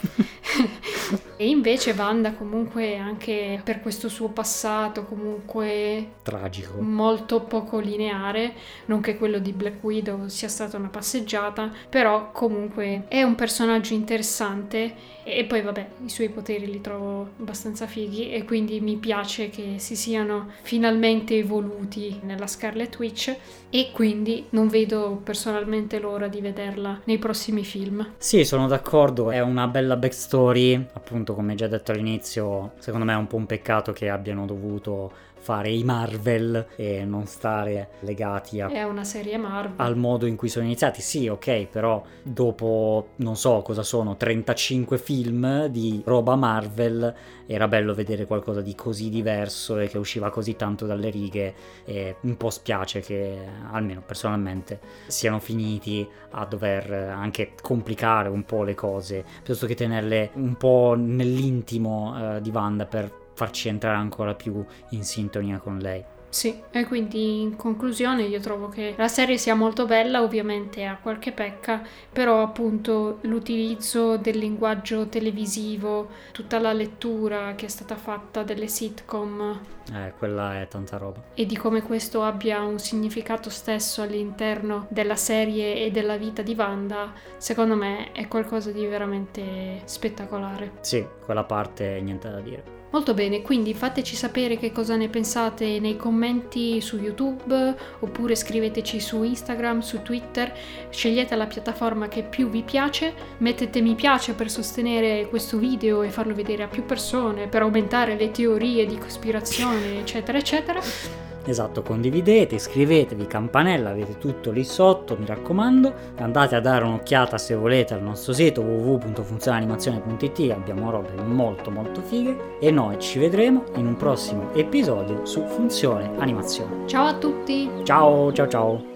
[1.37, 8.55] e invece Wanda comunque anche per questo suo passato comunque tragico, molto poco lineare,
[8.87, 13.95] non che quello di Black Widow sia stata una passeggiata, però comunque è un personaggio
[13.95, 19.51] interessante e poi vabbè i suoi poteri li trovo abbastanza fighi e quindi mi piace
[19.51, 23.37] che si siano finalmente evoluti nella Scarlet Witch
[23.71, 28.15] e quindi non vedo personalmente l'ora di vederla nei prossimi film.
[28.19, 33.17] Sì, sono d'accordo, è una bella backstory, appunto come già detto all'inizio, secondo me è
[33.17, 38.69] un po' un peccato che abbiano dovuto fare i Marvel e non stare legati a,
[38.69, 39.75] è una serie Marvel.
[39.77, 41.01] al modo in cui sono iniziati.
[41.01, 47.15] Sì, ok, però dopo non so cosa sono 35 film di roba Marvel
[47.47, 52.17] era bello vedere qualcosa di così diverso e che usciva così tanto dalle righe e
[52.21, 53.39] un po' spiace che
[53.73, 54.79] almeno personalmente
[55.09, 60.95] siano finiti a dover anche complicare un po' le cose piuttosto che tenerle un po'
[60.97, 66.05] nell'intimo eh, di Wanda per farci entrare ancora più in sintonia con lei.
[66.29, 70.99] Sì, e quindi in conclusione io trovo che la serie sia molto bella, ovviamente ha
[71.01, 71.83] qualche pecca,
[72.13, 79.61] però appunto l'utilizzo del linguaggio televisivo, tutta la lettura che è stata fatta delle sitcom.
[79.93, 81.21] Eh, quella è tanta roba.
[81.35, 86.55] E di come questo abbia un significato stesso all'interno della serie e della vita di
[86.55, 90.73] Wanda, secondo me è qualcosa di veramente spettacolare.
[90.83, 92.80] Sì, quella parte niente da dire.
[92.91, 98.99] Molto bene, quindi fateci sapere che cosa ne pensate nei commenti su YouTube oppure scriveteci
[98.99, 100.53] su Instagram, su Twitter,
[100.91, 106.11] scegliete la piattaforma che più vi piace, mettete mi piace per sostenere questo video e
[106.11, 111.30] farlo vedere a più persone, per aumentare le teorie di cospirazione, eccetera, eccetera.
[111.45, 115.93] Esatto, condividete, iscrivetevi, campanella, avete tutto lì sotto, mi raccomando.
[116.19, 122.59] Andate a dare un'occhiata se volete al nostro sito www.funzionanimazione.it, abbiamo robe molto molto fighe
[122.61, 126.87] e noi ci vedremo in un prossimo episodio su Funzione Animazione.
[126.87, 127.69] Ciao a tutti!
[127.85, 128.90] Ciao ciao ciao!